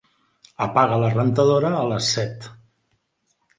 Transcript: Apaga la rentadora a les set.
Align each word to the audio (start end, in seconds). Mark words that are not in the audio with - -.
Apaga 0.65 0.97
la 1.03 1.11
rentadora 1.17 1.73
a 1.83 1.85
les 1.93 2.09
set. 2.17 2.51